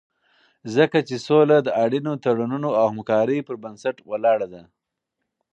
ځکه 0.75 0.97
چې 1.07 1.15
سوله 1.27 1.57
د 1.61 1.69
اړینو 1.83 2.13
تړونونو 2.23 2.69
او 2.79 2.85
همکارۍ 2.93 3.39
پر 3.47 3.55
بنسټ 3.63 3.95
ولاړه 4.09 4.47
ده. 4.53 4.63